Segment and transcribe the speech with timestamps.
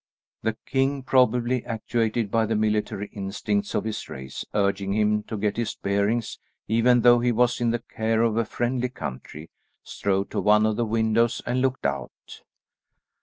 [0.41, 5.57] The king, probably actuated by the military instincts of his race urging him to get
[5.57, 9.51] his bearings, even though he was in the care of a friendly country,
[9.83, 12.41] strode to one of the windows and looked out.